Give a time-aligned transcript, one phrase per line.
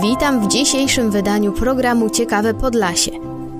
[0.00, 3.10] Witam w dzisiejszym wydaniu programu Ciekawe Podlasie.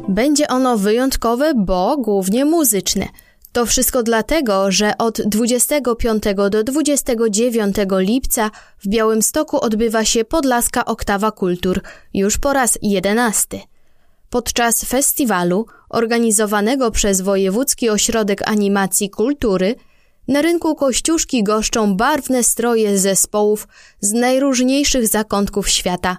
[0.09, 3.09] Będzie ono wyjątkowe, bo głównie muzyczne.
[3.53, 11.31] To wszystko dlatego, że od 25 do 29 lipca w Białymstoku odbywa się Podlaska Oktawa
[11.31, 11.81] Kultur,
[12.15, 13.61] już po raz jedenasty.
[14.30, 19.74] Podczas festiwalu, organizowanego przez Wojewódzki Ośrodek Animacji Kultury,
[20.28, 23.68] na rynku Kościuszki goszczą barwne stroje zespołów
[24.01, 26.16] z najróżniejszych zakątków świata.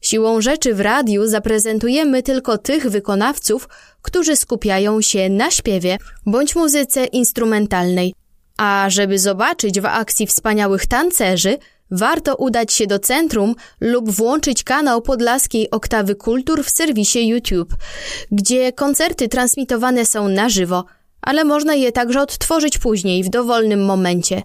[0.00, 3.68] Siłą rzeczy w radiu zaprezentujemy tylko tych wykonawców,
[4.02, 8.14] którzy skupiają się na śpiewie bądź muzyce instrumentalnej.
[8.56, 11.58] A żeby zobaczyć w akcji wspaniałych tancerzy,
[11.90, 17.74] warto udać się do centrum lub włączyć kanał Podlaskiej Oktawy Kultur w serwisie YouTube,
[18.32, 20.84] gdzie koncerty transmitowane są na żywo–
[21.26, 24.42] ale można je także odtworzyć później, w dowolnym momencie.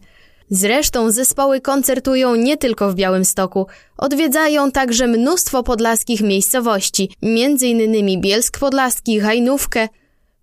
[0.49, 8.21] Zresztą zespoły koncertują nie tylko w Białymstoku, odwiedzają także mnóstwo podlaskich miejscowości, m.in.
[8.21, 9.87] Bielsk Podlaski, Hajnówkę,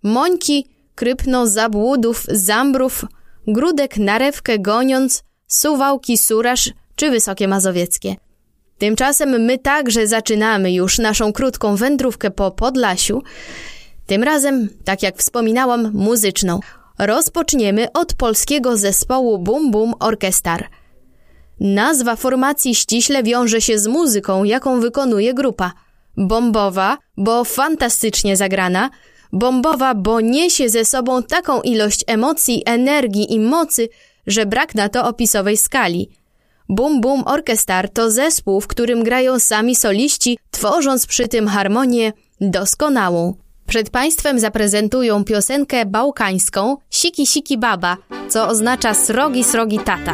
[0.03, 3.05] Mońki, Krypno, Zabłudów, Zambrów,
[3.47, 8.15] Grudek, Narewkę, Goniąc, Suwałki, Suraż czy Wysokie Mazowieckie.
[8.77, 13.23] Tymczasem my także zaczynamy już naszą krótką wędrówkę po Podlasiu.
[14.09, 16.59] Tym razem, tak jak wspominałam, muzyczną.
[16.99, 20.67] Rozpoczniemy od polskiego zespołu Boom Boom Orchestar.
[21.59, 25.71] Nazwa formacji ściśle wiąże się z muzyką, jaką wykonuje grupa.
[26.17, 28.89] Bombowa, bo fantastycznie zagrana,
[29.33, 33.89] bombowa, bo niesie ze sobą taką ilość emocji, energii i mocy,
[34.27, 36.09] że brak na to opisowej skali.
[36.69, 43.48] Boom Boom Orchestar to zespół, w którym grają sami soliści, tworząc przy tym harmonię doskonałą.
[43.69, 47.97] Przed Państwem zaprezentują piosenkę bałkańską Siki Siki Baba,
[48.29, 50.13] co oznacza srogi srogi tata.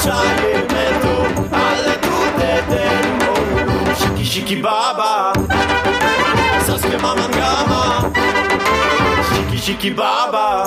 [0.00, 5.32] zwyczaje metu Ale tutaj ten molu Siki, siki baba.
[6.66, 8.10] Saskia mama gama
[9.30, 10.66] Siki, siki baba.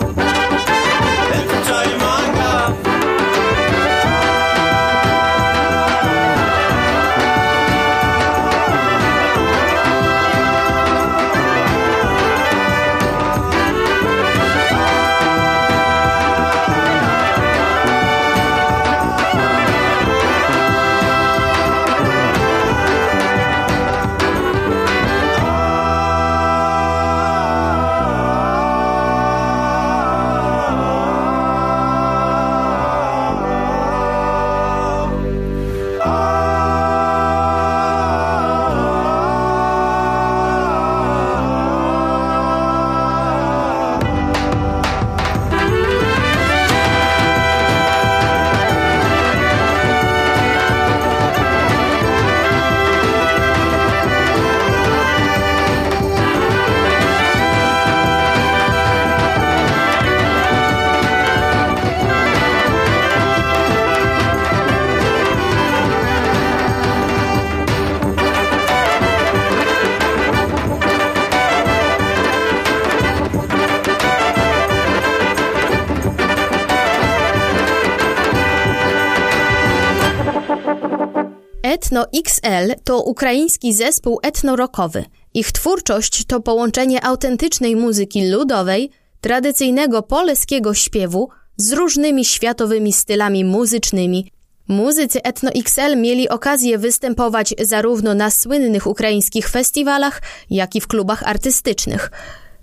[82.12, 85.06] XL to ukraiński zespół etnorockowy.
[85.34, 88.90] Ich twórczość to połączenie autentycznej muzyki ludowej,
[89.22, 94.32] tradycyjnego poleskiego śpiewu z różnymi światowymi stylami muzycznymi.
[94.68, 101.24] Muzycy Etno XL mieli okazję występować zarówno na słynnych ukraińskich festiwalach, jak i w klubach
[101.24, 102.12] artystycznych.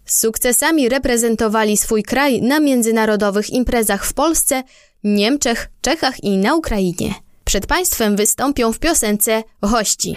[0.07, 4.63] Sukcesami reprezentowali swój kraj na międzynarodowych imprezach w Polsce,
[5.05, 7.15] Niemczech, Czechach i na Ukrainie.
[7.51, 10.17] Przed Państwem wystąpią w piosence Hości.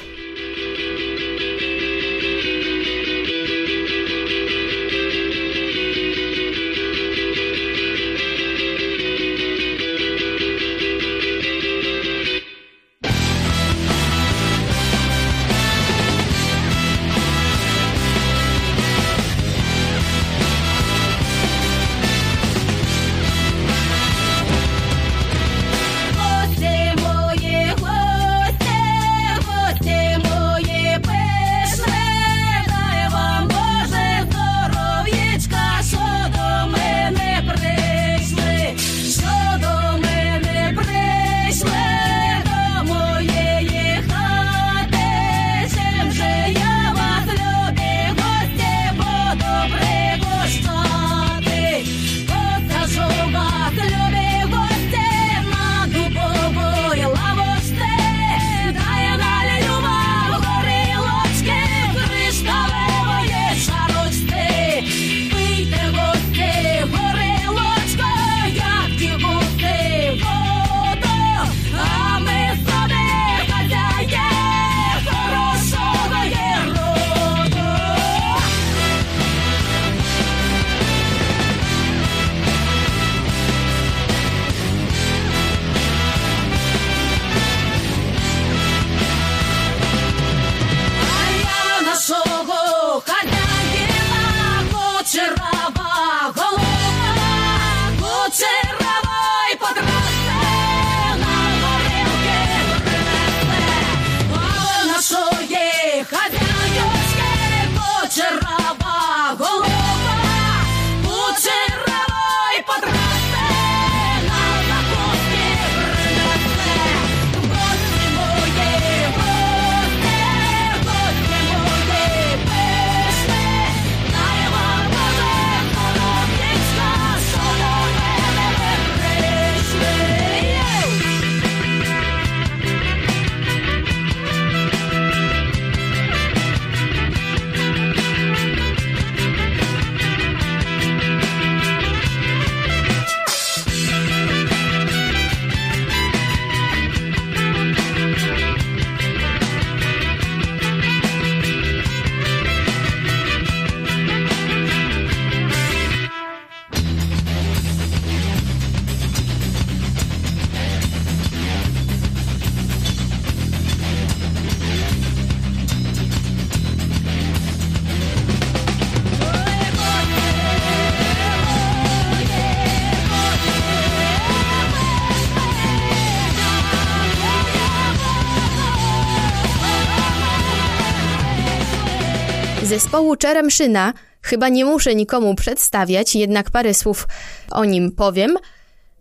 [183.03, 187.07] Zespołu Czeremszyna chyba nie muszę nikomu przedstawiać, jednak parę słów
[187.51, 188.37] o nim powiem.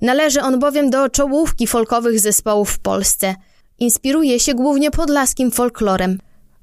[0.01, 3.35] Należy on bowiem do czołówki folkowych zespołów w Polsce.
[3.79, 6.19] Inspiruje się głównie podlaskim folklorem.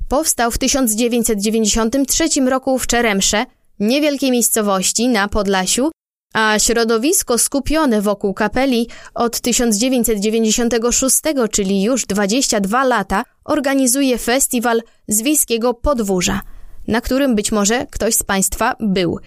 [0.10, 3.46] Powstał w 1993 roku w Czeremsze,
[3.80, 5.92] niewielkiej miejscowości na Podlasiu,
[6.34, 15.74] a środowisko skupione wokół kapeli od 1996, czyli już 22 lata, organizuje festiwal z wiejskiego
[15.74, 16.42] podwórza,
[16.90, 19.20] na którym być może ktoś z Państwa był.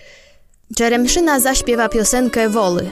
[0.76, 2.90] Czeremszyna zaśpiewa piosenkę Woly.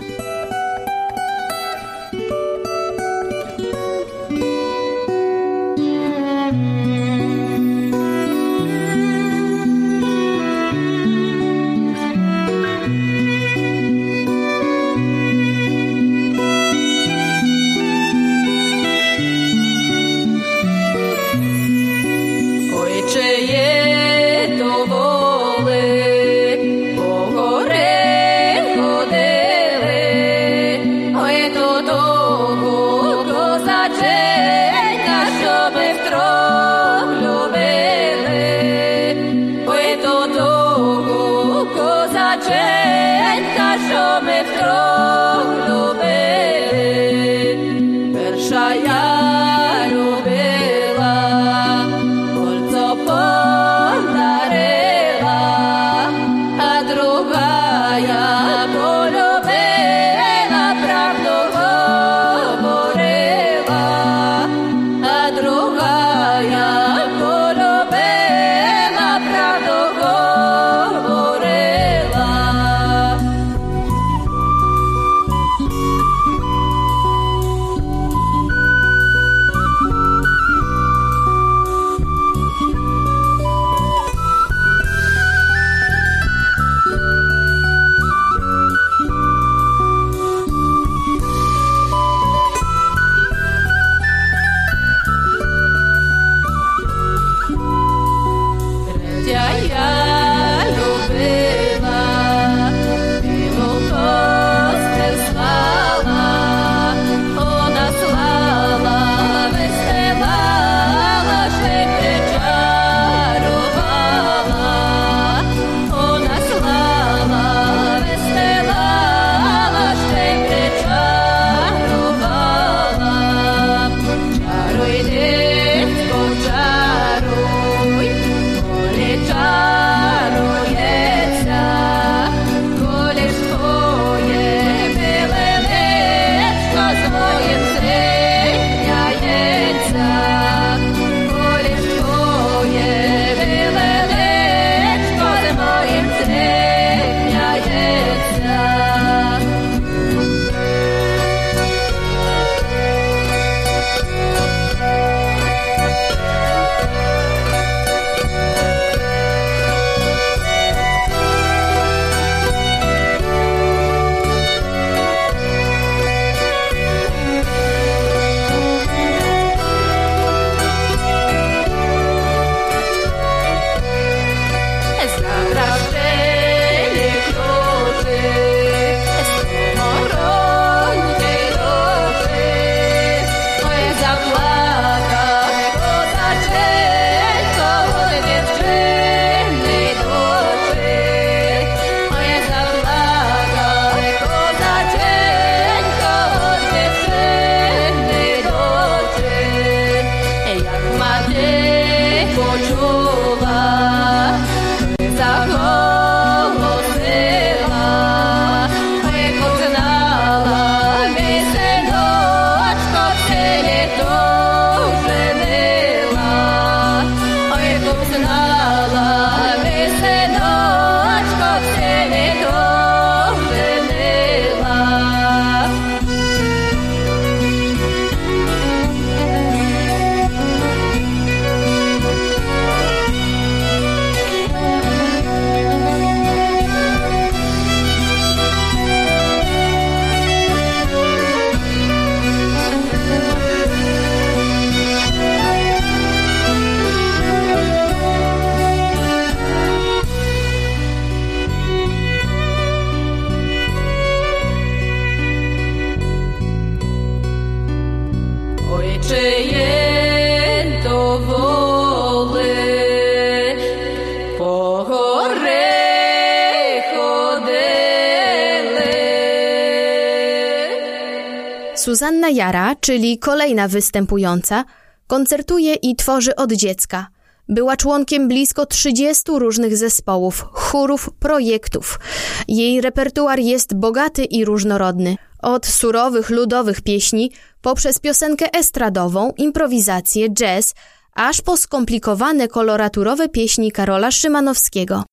[271.80, 274.64] Suzanna Jara, czyli kolejna występująca,
[275.06, 277.06] koncertuje i tworzy od dziecka.
[277.48, 282.00] Była członkiem blisko 30 różnych zespołów, chórów, projektów.
[282.48, 285.16] Jej repertuar jest bogaty i różnorodny.
[285.42, 287.30] Od surowych, ludowych pieśni,
[287.62, 290.74] poprzez piosenkę estradową, improwizację, jazz,
[291.14, 295.04] aż po skomplikowane koloraturowe pieśni Karola Szymanowskiego.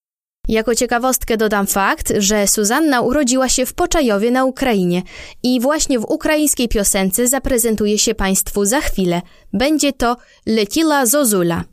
[0.48, 5.02] Jako ciekawostkę dodam fakt, że Suzanna urodziła się w Poczajowie na Ukrainie
[5.44, 9.22] i właśnie w ukraińskiej piosence zaprezentuje się Państwu za chwilę.
[9.54, 11.64] Będzie to Letila Zozula.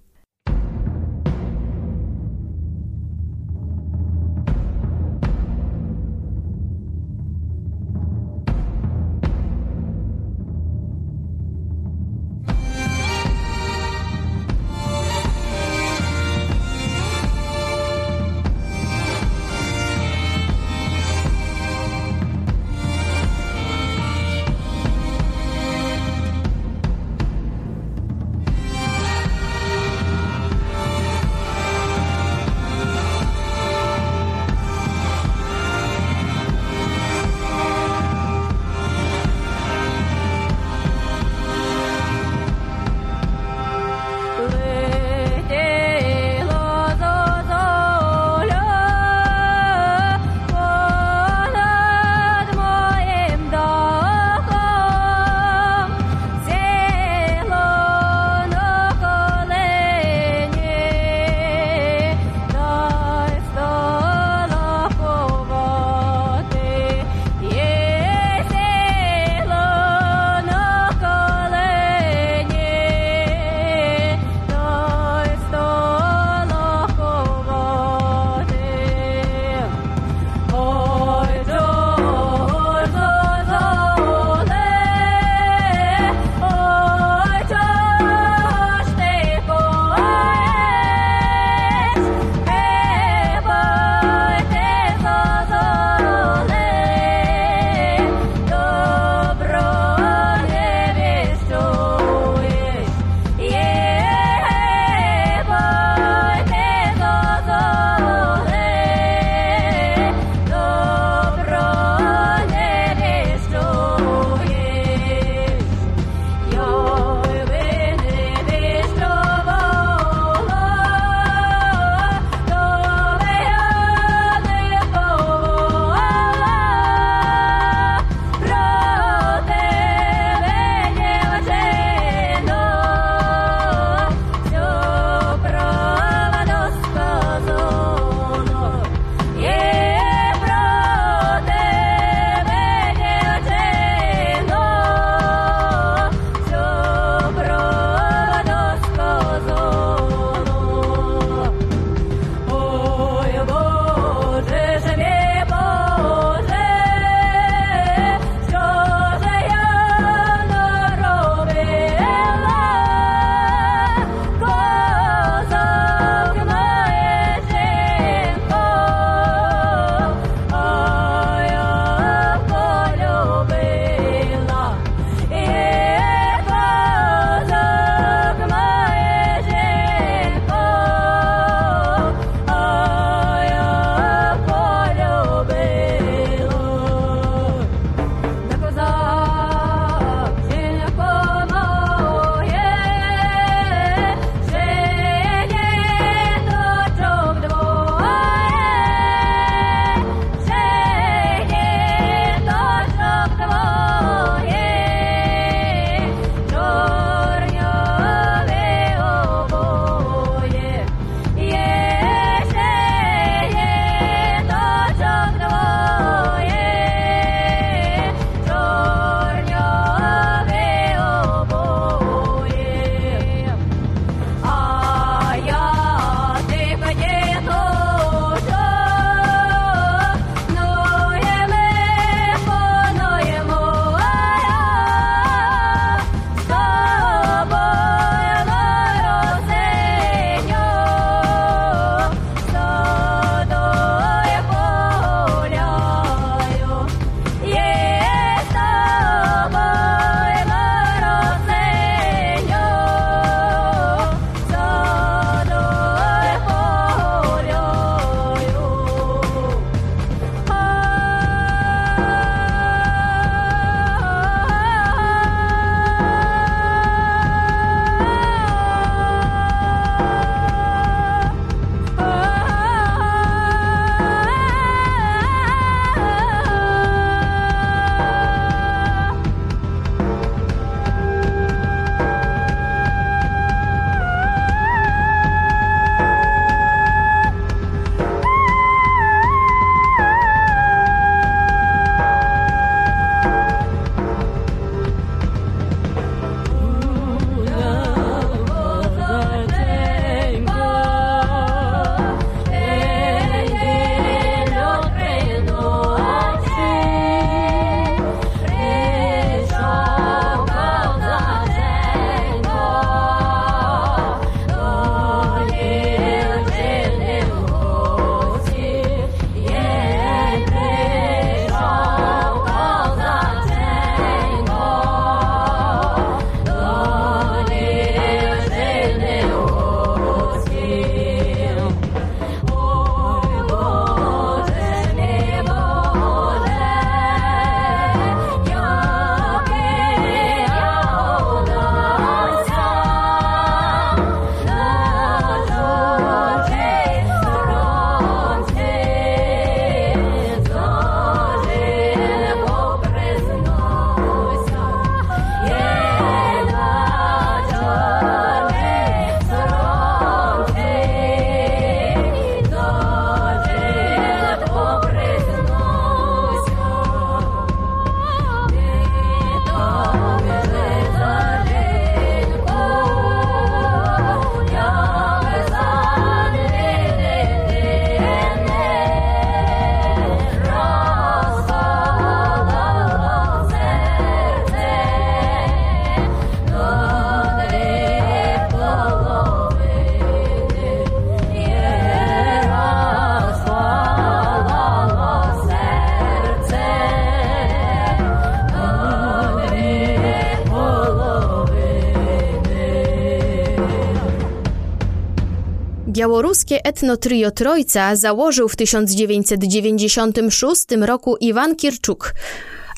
[406.04, 412.14] Białoruskie etnotrio Trojca założył w 1996 roku Iwan Kirczuk,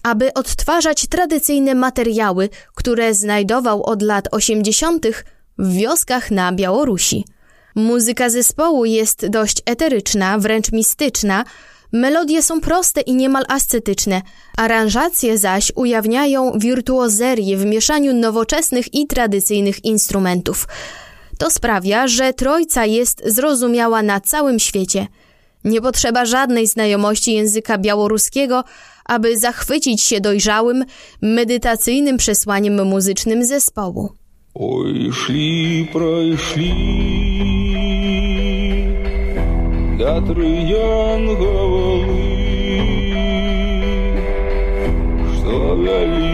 [0.02, 5.06] aby odtwarzać tradycyjne materiały, które znajdował od lat 80.
[5.58, 7.24] w wioskach na Białorusi.
[7.74, 11.44] Muzyka zespołu jest dość eteryczna, wręcz mistyczna,
[11.92, 14.22] melodie są proste i niemal ascetyczne,
[14.56, 20.66] aranżacje zaś ujawniają wirtuozerię w mieszaniu nowoczesnych i tradycyjnych instrumentów–
[21.37, 25.07] to sprawia, że Trójca jest zrozumiała na całym świecie.
[25.63, 28.63] Nie potrzeba żadnej znajomości języka białoruskiego,
[29.05, 30.85] aby zachwycić się dojrzałym,
[31.21, 34.09] medytacyjnym przesłaniem muzycznym zespołu.
[34.53, 36.73] Ой, шли, пройшли,
[39.97, 42.01] Гатры янголы,
[45.37, 46.24] Что вяли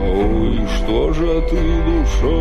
[0.00, 2.38] Ой, что же ты, душа,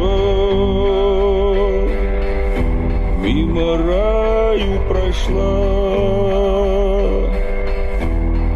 [3.21, 5.59] мимо раю прошла?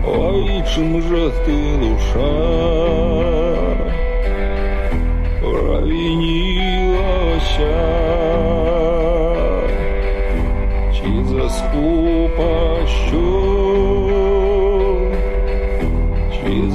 [0.08, 2.66] Ой, чем же ты, душа,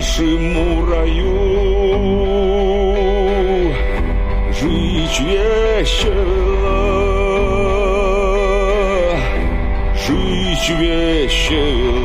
[0.00, 1.36] нашему раю,
[4.50, 6.80] Жить весело,
[9.94, 12.00] Жить весело.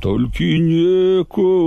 [0.00, 1.65] только некому.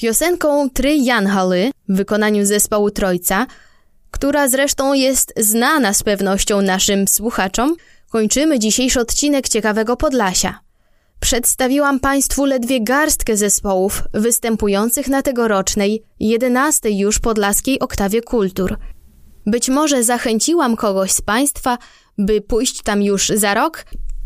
[0.00, 3.46] Piosenką Try Janhaly w wykonaniu zespołu Trojca,
[4.10, 7.76] która zresztą jest znana z pewnością naszym słuchaczom,
[8.10, 10.60] kończymy dzisiejszy odcinek Ciekawego Podlasia.
[11.20, 18.78] Przedstawiłam Państwu ledwie garstkę zespołów występujących na tegorocznej, jedenastej już podlaskiej oktawie kultur.
[19.46, 21.78] Być może zachęciłam kogoś z Państwa,
[22.18, 23.84] by pójść tam już za rok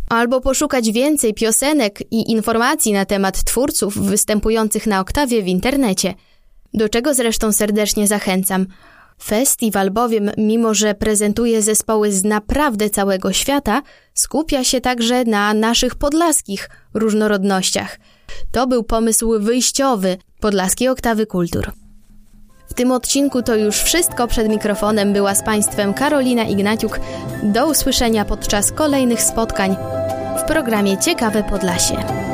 [0.09, 6.14] albo poszukać więcej piosenek i informacji na temat twórców występujących na oktawie w internecie,
[6.75, 8.67] do czego zresztą serdecznie zachęcam.
[9.23, 13.83] Festiwal bowiem, mimo że prezentuje zespoły z naprawdę całego świata,
[14.14, 17.99] skupia się także na naszych podlaskich różnorodnościach–
[18.53, 21.73] To był pomysł wyjściowy Podlaskiej Oktawy Kultur.
[22.66, 24.29] W tym odcinku to już wszystko.
[24.29, 27.00] Przed mikrofonem była z Państwem Karolina Ignaciuk.
[27.42, 29.77] Do usłyszenia podczas kolejnych spotkań
[30.38, 32.34] w programie Ciekawe Podlasie.